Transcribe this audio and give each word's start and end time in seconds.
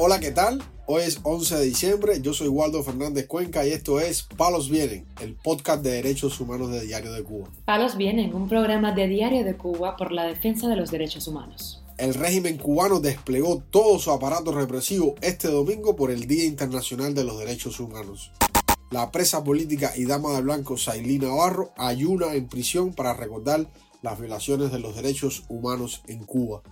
Hola, 0.00 0.20
¿qué 0.20 0.30
tal? 0.30 0.62
Hoy 0.86 1.02
es 1.02 1.18
11 1.24 1.56
de 1.56 1.64
diciembre, 1.64 2.20
yo 2.22 2.32
soy 2.32 2.46
Waldo 2.46 2.84
Fernández 2.84 3.26
Cuenca 3.26 3.66
y 3.66 3.72
esto 3.72 3.98
es 3.98 4.22
Palos 4.22 4.70
Vienen, 4.70 5.08
el 5.20 5.34
podcast 5.34 5.82
de 5.82 5.90
derechos 5.90 6.38
humanos 6.40 6.70
de 6.70 6.82
Diario 6.82 7.12
de 7.12 7.24
Cuba. 7.24 7.48
Palos 7.64 7.96
Vienen, 7.96 8.32
un 8.32 8.48
programa 8.48 8.92
de 8.92 9.08
Diario 9.08 9.42
de 9.42 9.56
Cuba 9.56 9.96
por 9.96 10.12
la 10.12 10.22
defensa 10.22 10.68
de 10.68 10.76
los 10.76 10.92
derechos 10.92 11.26
humanos. 11.26 11.82
El 11.96 12.14
régimen 12.14 12.58
cubano 12.58 13.00
desplegó 13.00 13.60
todo 13.70 13.98
su 13.98 14.12
aparato 14.12 14.52
represivo 14.52 15.16
este 15.20 15.48
domingo 15.48 15.96
por 15.96 16.12
el 16.12 16.28
Día 16.28 16.44
Internacional 16.44 17.12
de 17.12 17.24
los 17.24 17.36
Derechos 17.40 17.80
Humanos. 17.80 18.30
La 18.92 19.10
presa 19.10 19.42
política 19.42 19.94
y 19.96 20.04
dama 20.04 20.32
de 20.34 20.42
blanco 20.42 20.76
Sailí 20.76 21.18
Navarro 21.18 21.72
ayuna 21.76 22.34
en 22.34 22.46
prisión 22.46 22.94
para 22.94 23.14
recordar 23.14 23.66
las 24.02 24.20
violaciones 24.20 24.70
de 24.70 24.78
los 24.78 24.94
derechos 24.94 25.42
humanos 25.48 26.02
en 26.06 26.24
Cuba. 26.24 26.62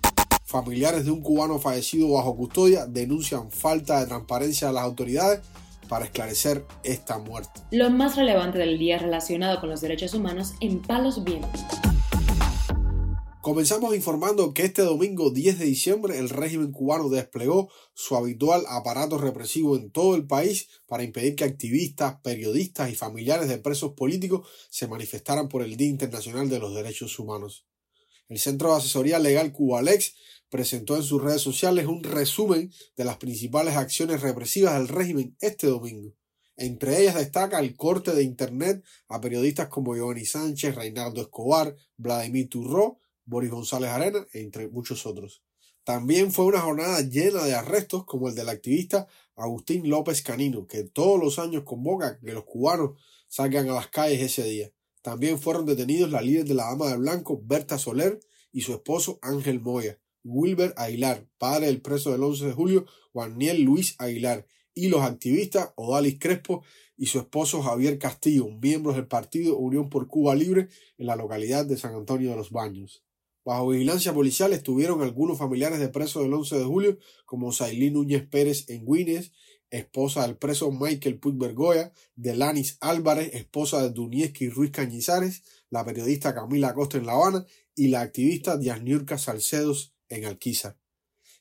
Familiares 0.47 1.05
de 1.05 1.11
un 1.11 1.23
cubano 1.23 1.59
fallecido 1.59 2.13
bajo 2.13 2.37
custodia 2.37 2.87
denuncian 2.87 3.51
falta 3.51 3.99
de 3.99 4.07
transparencia 4.07 4.69
de 4.69 4.75
las 4.75 4.85
autoridades 4.85 5.41
para 5.89 6.05
esclarecer 6.05 6.65
esta 6.85 7.19
muerte. 7.19 7.63
Lo 7.73 7.91
más 7.91 8.15
relevante 8.15 8.57
del 8.57 8.79
día 8.79 8.97
relacionado 8.97 9.59
con 9.59 9.71
los 9.71 9.81
derechos 9.81 10.15
humanos 10.15 10.53
en 10.61 10.81
Palos 10.81 11.25
Vientos. 11.25 11.63
Comenzamos 13.41 13.97
informando 13.97 14.55
que 14.55 14.63
este 14.63 14.83
domingo 14.83 15.31
10 15.31 15.59
de 15.59 15.65
diciembre 15.65 16.17
el 16.17 16.29
régimen 16.29 16.71
cubano 16.71 17.09
desplegó 17.09 17.69
su 17.93 18.15
habitual 18.15 18.63
aparato 18.69 19.19
represivo 19.19 19.77
en 19.77 19.91
todo 19.91 20.15
el 20.15 20.29
país 20.29 20.69
para 20.87 21.03
impedir 21.03 21.35
que 21.35 21.43
activistas, 21.43 22.21
periodistas 22.23 22.89
y 22.89 22.95
familiares 22.95 23.49
de 23.49 23.59
presos 23.59 23.95
políticos 23.95 24.49
se 24.71 24.87
manifestaran 24.87 25.49
por 25.49 25.63
el 25.63 25.77
Día 25.77 25.89
Internacional 25.89 26.49
de 26.49 26.61
los 26.61 26.73
Derechos 26.73 27.19
Humanos. 27.19 27.67
El 28.29 28.39
Centro 28.39 28.71
de 28.71 28.79
Asesoría 28.79 29.19
Legal 29.19 29.53
Cubalex 29.53 30.15
presentó 30.49 30.97
en 30.97 31.03
sus 31.03 31.23
redes 31.23 31.43
sociales 31.43 31.87
un 31.87 32.03
resumen 32.03 32.73
de 32.97 33.05
las 33.05 33.19
principales 33.19 33.77
acciones 33.77 34.21
represivas 34.21 34.75
del 34.75 34.89
régimen 34.89 35.37
este 35.41 35.69
domingo. 35.69 36.15
Entre 36.57 37.01
ellas 37.01 37.15
destaca 37.15 37.61
el 37.61 37.77
corte 37.77 38.15
de 38.15 38.23
Internet 38.23 38.83
a 39.09 39.21
periodistas 39.21 39.69
como 39.69 39.95
Giovanni 39.95 40.25
Sánchez, 40.25 40.75
Reinaldo 40.75 41.21
Escobar, 41.21 41.77
Vladimir 41.97 42.49
Turró, 42.49 42.99
Boris 43.25 43.51
González 43.51 43.91
Arena, 43.91 44.27
entre 44.33 44.69
muchos 44.69 45.05
otros. 45.07 45.43
También 45.85 46.33
fue 46.33 46.47
una 46.47 46.61
jornada 46.61 47.01
llena 47.03 47.45
de 47.45 47.55
arrestos 47.55 48.05
como 48.07 48.29
el 48.29 48.35
del 48.35 48.49
activista 48.49 49.07
Agustín 49.37 49.89
López 49.89 50.23
Canino, 50.23 50.67
que 50.67 50.83
todos 50.83 51.21
los 51.21 51.39
años 51.39 51.63
convoca 51.65 52.19
que 52.19 52.33
los 52.33 52.45
cubanos 52.45 52.99
salgan 53.29 53.69
a 53.69 53.75
las 53.75 53.89
calles 53.89 54.21
ese 54.21 54.45
día. 54.45 54.73
También 55.07 55.39
fueron 55.39 55.67
detenidos 55.67 56.11
la 56.11 56.21
líder 56.21 56.47
de 56.47 56.55
la 56.55 56.65
Dama 56.65 56.89
de 56.91 56.97
Blanco, 56.97 57.41
Berta 57.45 57.79
Soler, 57.79 58.19
y 58.51 58.63
su 58.63 58.73
esposo 58.73 59.21
Ángel 59.23 59.61
Moya. 59.61 60.01
Wilber 60.25 60.75
Aguilar, 60.77 61.29
padre 61.39 61.67
del 61.67 61.81
preso 61.81 62.11
del 62.11 62.25
11 62.25 62.47
de 62.47 62.53
julio, 62.53 62.87
Juaniel 63.13 63.63
Luis 63.63 63.95
Aguilar, 64.01 64.49
y 64.75 64.89
los 64.89 65.03
activistas 65.03 65.71
Odalis 65.77 66.19
Crespo 66.19 66.65
y 66.97 67.07
su 67.07 67.21
esposo 67.21 67.63
Javier 67.63 68.01
Castillo, 68.01 68.49
miembros 68.49 68.97
del 68.97 69.07
partido 69.07 69.57
Unión 69.57 69.91
por 69.91 70.09
Cuba 70.09 70.35
Libre 70.35 70.71
en 70.99 71.07
la 71.07 71.15
localidad 71.15 71.65
de 71.65 71.77
San 71.77 71.95
Antonio 71.95 72.31
de 72.31 72.37
los 72.37 72.51
Baños. 72.51 73.05
Bajo 73.45 73.69
vigilancia 73.69 74.13
policial 74.13 74.53
estuvieron 74.53 75.03
algunos 75.03 75.39
familiares 75.39 75.79
de 75.79 75.89
presos 75.89 76.25
del 76.25 76.35
11 76.35 76.59
de 76.59 76.65
julio, 76.65 76.99
como 77.27 77.53
Sailín 77.53 77.93
Núñez 77.93 78.27
Pérez 78.27 78.69
en 78.71 78.85
Guines, 78.85 79.31
esposa 79.71 80.23
del 80.23 80.37
preso 80.37 80.71
Michael 80.71 81.19
Puig 81.19 81.37
Bergoya, 81.37 81.93
Delanis 82.15 82.79
Álvarez, 82.81 83.35
esposa 83.35 83.83
de 83.83 83.91
Dunieski 83.91 84.49
Ruiz 84.49 84.71
Cañizares, 84.71 85.43
la 85.71 85.85
periodista 85.85 86.35
Camila 86.35 86.75
Costa 86.75 86.99
en 86.99 87.07
La 87.07 87.13
Habana 87.13 87.47
y 87.75 87.89
la 87.89 88.01
activista 88.01 88.57
Diasniurka 88.57 89.19
Salcedos 89.19 89.95
en 90.09 90.25
Alquiza. 90.25 90.77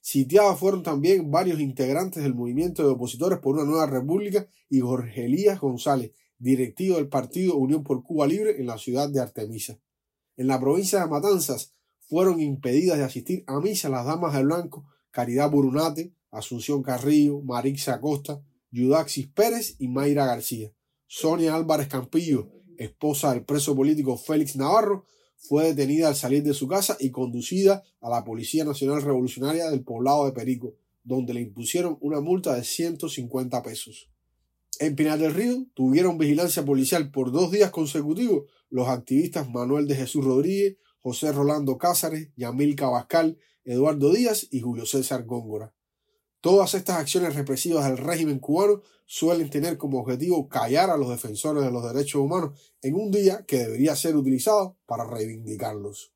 Sitiados 0.01 0.59
fueron 0.59 0.83
también 0.83 1.31
varios 1.31 1.59
integrantes 1.59 2.21
del 2.21 2.35
movimiento 2.35 2.83
de 2.83 2.89
opositores 2.89 3.39
por 3.39 3.55
una 3.55 3.65
nueva 3.65 3.87
república 3.87 4.47
y 4.69 4.81
Jorge 4.81 5.25
Elías 5.25 5.59
González, 5.59 6.11
directivo 6.37 6.97
del 6.97 7.07
partido 7.07 7.55
Unión 7.55 7.83
por 7.83 8.03
Cuba 8.03 8.27
Libre 8.27 8.59
en 8.59 8.67
la 8.67 8.77
ciudad 8.77 9.09
de 9.09 9.19
Artemisa. 9.19 9.79
En 10.37 10.47
la 10.47 10.59
provincia 10.59 10.99
de 10.99 11.07
Matanzas 11.07 11.73
fueron 12.01 12.39
impedidas 12.39 12.97
de 12.97 13.03
asistir 13.03 13.43
a 13.47 13.59
misa 13.59 13.89
las 13.89 14.05
damas 14.05 14.33
de 14.33 14.43
blanco 14.43 14.85
Caridad 15.09 15.49
Burunate, 15.49 16.11
Asunción 16.35 16.83
Carrillo, 16.83 17.41
Marixa 17.41 17.95
Acosta, 17.95 18.41
Yudaxis 18.71 19.27
Pérez 19.27 19.75
y 19.79 19.87
Mayra 19.87 20.25
García. 20.25 20.71
Sonia 21.07 21.55
Álvarez 21.55 21.87
Campillo, 21.87 22.51
esposa 22.77 23.33
del 23.33 23.45
preso 23.45 23.75
político 23.75 24.17
Félix 24.17 24.55
Navarro, 24.55 25.05
fue 25.37 25.65
detenida 25.65 26.07
al 26.07 26.15
salir 26.15 26.43
de 26.43 26.53
su 26.53 26.67
casa 26.67 26.97
y 26.99 27.11
conducida 27.11 27.83
a 28.01 28.09
la 28.09 28.23
Policía 28.23 28.65
Nacional 28.65 29.01
Revolucionaria 29.01 29.69
del 29.69 29.83
poblado 29.83 30.25
de 30.25 30.31
Perico, 30.31 30.75
donde 31.03 31.33
le 31.33 31.41
impusieron 31.41 31.97
una 32.01 32.19
multa 32.19 32.55
de 32.55 32.63
150 32.63 33.61
pesos. 33.61 34.09
En 34.79 34.95
Pinar 34.95 35.19
del 35.19 35.33
Río 35.33 35.65
tuvieron 35.73 36.17
vigilancia 36.17 36.65
policial 36.65 37.11
por 37.11 37.31
dos 37.31 37.51
días 37.51 37.71
consecutivos 37.71 38.43
los 38.69 38.89
activistas 38.89 39.49
Manuel 39.49 39.87
de 39.87 39.95
Jesús 39.95 40.25
Rodríguez, 40.25 40.77
José 40.99 41.31
Rolando 41.31 41.77
Cázares, 41.77 42.29
Yamil 42.35 42.75
Cabascal, 42.75 43.37
Eduardo 43.63 44.11
Díaz 44.11 44.47
y 44.51 44.59
Julio 44.59 44.85
César 44.85 45.23
Góngora. 45.23 45.73
Todas 46.45 46.75
estas 46.75 46.97
acciones 46.97 47.33
represivas 47.33 47.87
del 47.87 47.97
régimen 47.97 48.37
cubano 48.37 48.83
suelen 49.07 49.49
tener 49.49 49.79
como 49.79 49.99
objetivo 49.99 50.47
callar 50.47 50.91
a 50.91 50.95
los 50.95 51.09
defensores 51.09 51.63
de 51.63 51.71
los 51.71 51.91
derechos 51.91 52.21
humanos 52.21 52.71
en 52.83 52.93
un 52.93 53.09
día 53.09 53.43
que 53.47 53.57
debería 53.57 53.95
ser 53.95 54.15
utilizado 54.15 54.77
para 54.85 55.05
reivindicarlos. 55.05 56.11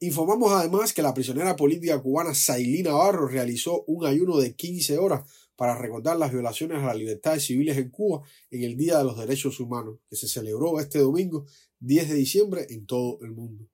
Informamos 0.00 0.50
además 0.50 0.92
que 0.92 1.00
la 1.00 1.14
prisionera 1.14 1.54
política 1.54 2.02
cubana 2.02 2.34
Sailí 2.34 2.82
Navarro 2.82 3.28
realizó 3.28 3.84
un 3.84 4.04
ayuno 4.04 4.38
de 4.38 4.56
15 4.56 4.98
horas 4.98 5.22
para 5.54 5.78
recordar 5.78 6.16
las 6.16 6.32
violaciones 6.32 6.82
a 6.82 6.86
las 6.86 6.96
libertades 6.96 7.44
civiles 7.44 7.76
en 7.78 7.90
Cuba 7.90 8.22
en 8.50 8.64
el 8.64 8.76
Día 8.76 8.98
de 8.98 9.04
los 9.04 9.16
Derechos 9.16 9.60
Humanos, 9.60 10.00
que 10.10 10.16
se 10.16 10.26
celebró 10.26 10.80
este 10.80 10.98
domingo 10.98 11.46
10 11.78 12.08
de 12.08 12.14
diciembre 12.16 12.66
en 12.70 12.84
todo 12.84 13.20
el 13.22 13.30
mundo. 13.30 13.68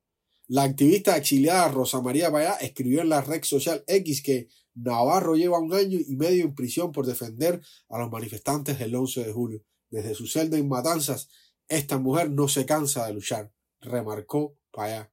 La 0.48 0.64
activista 0.64 1.16
exiliada 1.16 1.68
Rosa 1.68 2.02
María 2.02 2.30
Payá 2.30 2.56
escribió 2.56 3.00
en 3.00 3.08
la 3.08 3.22
red 3.22 3.42
social 3.42 3.82
X 3.86 4.22
que 4.22 4.48
Navarro 4.74 5.36
lleva 5.36 5.58
un 5.58 5.72
año 5.72 5.98
y 6.06 6.16
medio 6.16 6.44
en 6.44 6.54
prisión 6.54 6.92
por 6.92 7.06
defender 7.06 7.60
a 7.88 7.98
los 7.98 8.10
manifestantes 8.10 8.78
del 8.78 8.94
11 8.94 9.24
de 9.24 9.32
julio. 9.32 9.62
Desde 9.90 10.14
su 10.14 10.26
celda 10.26 10.58
en 10.58 10.68
Matanzas, 10.68 11.28
esta 11.68 11.98
mujer 11.98 12.30
no 12.30 12.48
se 12.48 12.66
cansa 12.66 13.06
de 13.06 13.14
luchar, 13.14 13.52
remarcó 13.80 14.56
Payá. 14.70 15.12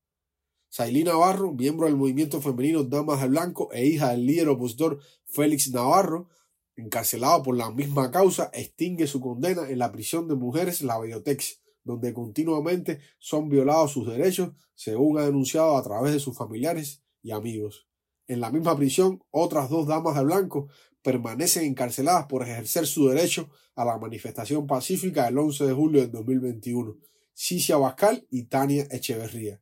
Sailí 0.70 1.04
Navarro, 1.04 1.54
miembro 1.54 1.86
del 1.86 1.98
movimiento 1.98 2.42
femenino 2.42 2.84
Damas 2.84 3.22
de 3.22 3.28
Blanco 3.28 3.72
e 3.74 3.86
hija 3.86 4.12
del 4.12 4.26
líder 4.26 4.50
opositor 4.50 5.00
Félix 5.26 5.70
Navarro, 5.72 6.30
encarcelado 6.76 7.44
por 7.44 7.58
la 7.58 7.70
misma 7.72 8.10
causa, 8.10 8.50
extingue 8.54 9.06
su 9.06 9.20
condena 9.20 9.70
en 9.70 9.80
la 9.80 9.92
prisión 9.92 10.28
de 10.28 10.36
mujeres 10.36 10.82
La 10.82 11.00
Biotex 11.00 11.62
donde 11.84 12.14
continuamente 12.14 13.00
son 13.20 13.50
violados 13.50 13.92
sus 13.92 14.08
derechos, 14.08 14.52
según 14.76 15.18
ha 15.20 15.26
denunciado 15.26 15.78
a 15.78 15.84
través 15.84 16.14
de 16.14 16.20
sus 16.20 16.38
familiares 16.38 17.04
y 17.22 17.32
amigos. 17.32 17.88
En 18.28 18.40
la 18.40 18.52
misma 18.52 18.76
prisión, 18.76 19.24
otras 19.32 19.70
dos 19.70 19.88
damas 19.88 20.16
de 20.16 20.24
blanco 20.24 20.68
permanecen 21.02 21.66
encarceladas 21.66 22.28
por 22.28 22.44
ejercer 22.44 22.86
su 22.88 23.10
derecho 23.10 23.50
a 23.76 23.86
la 23.86 23.98
manifestación 23.98 24.68
pacífica 24.68 25.28
el 25.28 25.38
11 25.38 25.66
de 25.66 25.74
julio 25.74 26.02
de 26.02 26.08
2021, 26.08 26.98
Cicia 27.34 27.78
Bascal 27.78 28.26
y 28.30 28.44
Tania 28.44 28.88
Echeverría. 28.92 29.62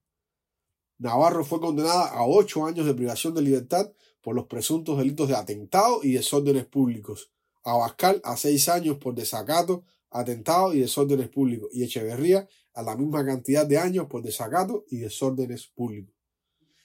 Navarro 0.98 1.46
fue 1.46 1.62
condenada 1.62 2.10
a 2.10 2.26
ocho 2.26 2.66
años 2.66 2.86
de 2.86 2.94
privación 2.94 3.34
de 3.34 3.42
libertad 3.42 3.92
por 4.22 4.36
los 4.36 4.48
presuntos 4.48 4.98
delitos 4.98 5.30
de 5.30 5.36
atentado 5.36 6.02
y 6.04 6.12
desórdenes 6.12 6.66
públicos, 6.66 7.32
a 7.64 7.78
Bascal 7.78 8.20
a 8.24 8.36
seis 8.36 8.68
años 8.68 8.98
por 8.98 9.16
desacato 9.16 9.84
atentado 10.12 10.74
y 10.74 10.80
desórdenes 10.80 11.30
públicos, 11.30 11.70
y 11.72 11.84
Echeverría 11.84 12.48
a 12.74 12.82
la 12.82 12.98
misma 12.98 13.26
cantidad 13.26 13.66
de 13.66 13.78
años 13.78 14.08
por 14.08 14.24
desacato 14.24 14.86
y 14.90 14.98
desórdenes 14.98 15.68
públicos. 15.68 16.19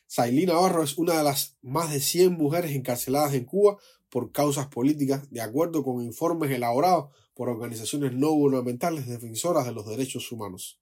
Sailí 0.06 0.47
Navarro 0.47 0.83
es 0.83 0.99
una 0.99 1.17
de 1.17 1.25
las 1.25 1.56
más 1.62 1.91
de 1.91 2.01
100 2.01 2.35
mujeres 2.35 2.73
encarceladas 2.73 3.35
en 3.35 3.45
Cuba 3.45 3.79
por 4.09 4.31
causas 4.33 4.69
políticas, 4.69 5.31
de 5.31 5.41
acuerdo 5.41 5.83
con 5.83 6.03
informes 6.03 6.51
elaborados 6.51 7.06
por 7.35 7.49
organizaciones 7.49 8.12
no 8.12 8.31
gubernamentales 8.31 9.09
defensoras 9.09 9.67
de 9.67 9.73
los 9.73 9.87
derechos 9.87 10.31
humanos. 10.31 10.79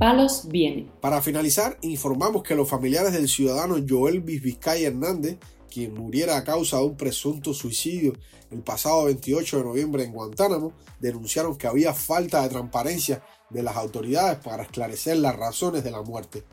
Palos 0.00 0.48
viene. 0.48 0.90
Para 1.00 1.20
finalizar, 1.20 1.76
informamos 1.82 2.42
que 2.42 2.54
los 2.54 2.68
familiares 2.68 3.12
del 3.12 3.28
ciudadano 3.28 3.76
Joel 3.86 4.20
Vizcay 4.20 4.84
Hernández 4.84 5.38
quien 5.68 5.94
muriera 5.94 6.36
a 6.36 6.44
causa 6.44 6.78
de 6.78 6.84
un 6.84 6.96
presunto 6.96 7.54
suicidio 7.54 8.14
el 8.50 8.62
pasado 8.62 9.04
28 9.04 9.58
de 9.58 9.64
noviembre 9.64 10.04
en 10.04 10.12
Guantánamo, 10.12 10.72
denunciaron 11.00 11.56
que 11.56 11.66
había 11.66 11.92
falta 11.94 12.42
de 12.42 12.48
transparencia 12.48 13.22
de 13.50 13.62
las 13.62 13.76
autoridades 13.76 14.38
para 14.38 14.62
esclarecer 14.62 15.18
las 15.18 15.36
razones 15.36 15.84
de 15.84 15.90
la 15.90 16.02
muerte. 16.02 16.44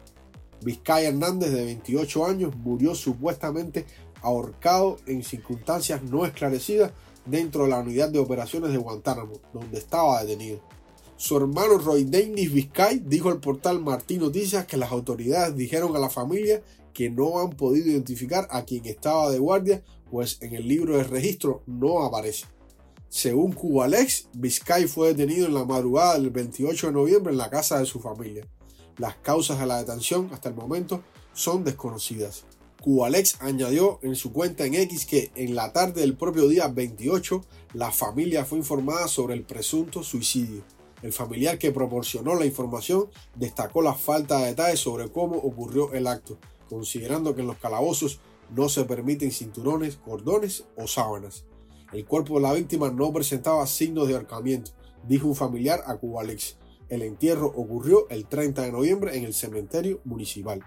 Vizcaya 0.62 1.10
Hernández, 1.10 1.52
de 1.52 1.66
28 1.66 2.26
años, 2.26 2.56
murió 2.56 2.96
supuestamente 2.96 3.86
ahorcado 4.22 4.98
en 5.06 5.24
circunstancias 5.24 6.04
no 6.04 6.26
esclarecidas 6.26 6.92
dentro 7.26 7.64
de 7.64 7.70
la 7.70 7.80
unidad 7.80 8.10
de 8.10 8.20
operaciones 8.20 8.72
de 8.72 8.78
Guantánamo, 8.78 9.34
donde 9.54 9.78
estaba 9.78 10.24
detenido. 10.24 10.60
Su 11.18 11.38
hermano 11.38 11.78
Roy 11.78 12.04
Dennis 12.04 12.52
Vizcay 12.52 13.00
dijo 13.00 13.30
al 13.30 13.40
portal 13.40 13.80
Martín 13.80 14.20
Noticias 14.20 14.66
que 14.66 14.78
las 14.78 14.92
autoridades 14.92 15.56
dijeron 15.56 15.96
a 15.96 16.00
la 16.00 16.10
familia 16.10 16.62
que 16.96 17.10
no 17.10 17.40
han 17.40 17.52
podido 17.52 17.90
identificar 17.90 18.48
a 18.50 18.64
quien 18.64 18.86
estaba 18.86 19.30
de 19.30 19.38
guardia, 19.38 19.84
pues 20.10 20.42
en 20.42 20.56
el 20.56 20.68
libro 20.68 20.98
de 20.98 21.04
registro 21.04 21.62
no 21.68 22.04
aparece. 22.04 22.46
Según 23.10 23.52
Cubalex, 23.52 24.30
Vizcay 24.34 24.88
fue 24.88 25.10
detenido 25.10 25.46
en 25.46 25.54
la 25.54 25.66
madrugada 25.66 26.14
del 26.14 26.32
28 26.32 26.88
de 26.88 26.94
noviembre 26.94 27.34
en 27.34 27.38
la 27.38 27.50
casa 27.50 27.78
de 27.80 27.86
su 27.86 28.00
familia. 28.00 28.48
Las 28.98 29.18
causas 29.18 29.60
de 29.60 29.66
la 29.66 29.78
detención 29.78 30.30
hasta 30.32 30.50
el 30.50 30.56
momento 30.56 31.04
son 31.34 31.66
desconocidas. 31.66 32.46
Cubalex 32.82 33.42
añadió 33.42 34.00
en 34.02 34.16
su 34.16 34.32
cuenta 34.32 34.66
en 34.66 34.76
X 34.76 35.06
que 35.06 35.32
en 35.36 35.54
la 35.54 35.74
tarde 35.74 36.02
del 36.02 36.16
propio 36.16 36.48
día 36.48 36.68
28 36.70 37.44
la 37.74 37.92
familia 37.92 38.46
fue 38.46 38.58
informada 38.58 39.10
sobre 39.10 39.34
el 39.34 39.44
presunto 39.44 40.02
suicidio. 40.02 40.64
El 41.02 41.12
familiar 41.12 41.58
que 41.58 41.72
proporcionó 41.72 42.36
la 42.36 42.46
información 42.46 43.10
destacó 43.36 43.82
la 43.82 43.96
falta 43.96 44.40
de 44.40 44.48
detalles 44.48 44.80
sobre 44.80 45.12
cómo 45.12 45.36
ocurrió 45.36 45.94
el 45.94 46.08
acto, 46.08 46.38
considerando 46.70 47.36
que 47.36 47.42
en 47.42 47.48
los 47.48 47.58
calabozos 47.58 48.20
no 48.56 48.70
se 48.70 48.86
permiten 48.86 49.32
cinturones, 49.32 49.98
cordones 49.98 50.66
o 50.76 50.88
sábanas. 50.88 51.46
El 51.94 52.06
cuerpo 52.06 52.36
de 52.36 52.42
la 52.42 52.54
víctima 52.54 52.92
no 52.92 53.14
presentaba 53.14 53.66
signos 53.68 54.08
de 54.08 54.16
ahorcamiento, 54.16 54.72
dijo 55.08 55.28
un 55.28 55.36
familiar 55.36 55.84
a 55.88 55.96
Cubalex. 55.96 56.58
El 56.90 57.02
entierro 57.02 57.48
ocurrió 57.48 58.08
el 58.10 58.28
30 58.28 58.64
de 58.64 58.72
noviembre 58.72 59.18
en 59.18 59.24
el 59.24 59.34
cementerio 59.34 60.02
municipal. 60.04 60.64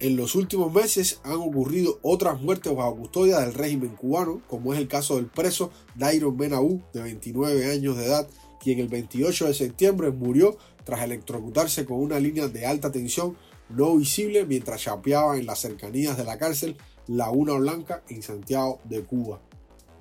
En 0.00 0.16
los 0.16 0.36
últimos 0.36 0.72
meses 0.72 1.20
han 1.24 1.34
ocurrido 1.34 1.98
otras 2.02 2.40
muertes 2.40 2.74
bajo 2.74 2.96
custodia 2.96 3.40
del 3.40 3.54
régimen 3.54 3.96
cubano, 3.96 4.40
como 4.46 4.72
es 4.72 4.78
el 4.78 4.86
caso 4.86 5.16
del 5.16 5.26
preso 5.26 5.72
Dairon 5.96 6.36
Benabú, 6.36 6.82
de 6.92 7.02
29 7.02 7.72
años 7.72 7.96
de 7.96 8.06
edad, 8.06 8.28
quien 8.60 8.78
el 8.78 8.86
28 8.86 9.46
de 9.46 9.54
septiembre 9.54 10.12
murió 10.12 10.56
tras 10.84 11.02
electrocutarse 11.02 11.84
con 11.84 11.98
una 11.98 12.20
línea 12.20 12.46
de 12.46 12.64
alta 12.64 12.92
tensión 12.92 13.36
no 13.70 13.96
visible 13.96 14.44
mientras 14.46 14.82
chapeaba 14.82 15.36
en 15.36 15.46
las 15.46 15.60
cercanías 15.60 16.16
de 16.16 16.24
la 16.24 16.38
cárcel 16.38 16.76
Laguna 17.06 17.54
Blanca 17.54 18.02
en 18.08 18.22
Santiago 18.22 18.80
de 18.84 19.02
Cuba. 19.02 19.40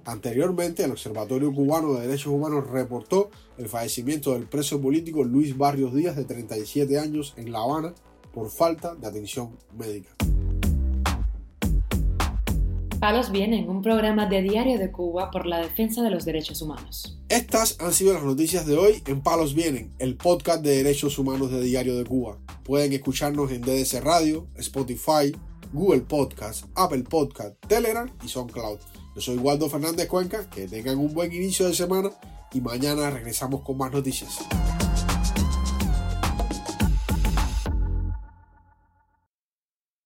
Anteriormente, 0.05 0.85
el 0.85 0.91
Observatorio 0.91 1.53
Cubano 1.53 1.93
de 1.93 2.07
Derechos 2.07 2.27
Humanos 2.27 2.67
reportó 2.69 3.29
el 3.57 3.67
fallecimiento 3.67 4.33
del 4.33 4.47
preso 4.47 4.81
político 4.81 5.23
Luis 5.23 5.57
Barrios 5.57 5.93
Díaz, 5.93 6.15
de 6.15 6.23
37 6.23 6.97
años, 6.97 7.33
en 7.35 7.51
La 7.51 7.59
Habana, 7.59 7.93
por 8.33 8.49
falta 8.49 8.95
de 8.95 9.07
atención 9.07 9.57
médica. 9.77 10.09
Palos 12.99 13.31
Vienen, 13.31 13.69
un 13.69 13.83
programa 13.83 14.25
de 14.25 14.41
Diario 14.41 14.79
de 14.79 14.91
Cuba 14.91 15.29
por 15.29 15.45
la 15.45 15.59
defensa 15.59 16.01
de 16.01 16.09
los 16.09 16.25
derechos 16.25 16.63
humanos. 16.63 17.19
Estas 17.29 17.77
han 17.79 17.93
sido 17.93 18.13
las 18.13 18.23
noticias 18.23 18.65
de 18.65 18.75
hoy 18.75 19.03
en 19.05 19.21
Palos 19.21 19.53
Vienen, 19.53 19.93
el 19.99 20.17
podcast 20.17 20.63
de 20.63 20.77
derechos 20.77 21.19
humanos 21.19 21.51
de 21.51 21.61
Diario 21.61 21.95
de 21.95 22.05
Cuba. 22.05 22.39
Pueden 22.63 22.93
escucharnos 22.93 23.51
en 23.51 23.61
DDC 23.61 24.01
Radio, 24.01 24.47
Spotify, 24.55 25.31
Google 25.71 26.01
Podcast, 26.01 26.65
Apple 26.73 27.03
Podcast, 27.03 27.55
Telegram 27.67 28.09
y 28.25 28.29
SoundCloud. 28.29 28.79
Yo 29.15 29.21
soy 29.21 29.37
Waldo 29.37 29.69
Fernández 29.69 30.07
Cuenca, 30.07 30.49
que 30.49 30.67
tengan 30.67 30.97
un 30.97 31.13
buen 31.13 31.31
inicio 31.31 31.67
de 31.67 31.75
semana 31.75 32.09
y 32.51 32.61
mañana 32.61 33.11
regresamos 33.11 33.61
con 33.61 33.77
más 33.77 33.91
noticias. 33.91 34.39